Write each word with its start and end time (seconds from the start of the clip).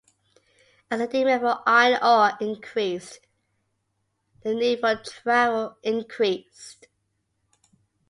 As 0.89 0.99
the 0.99 1.05
demand 1.05 1.41
for 1.41 1.61
iron 1.67 1.99
ore 2.01 2.35
increased, 2.41 3.19
the 4.41 4.55
need 4.55 4.79
for 4.79 4.95
travel 5.03 5.77
increased. 5.83 6.87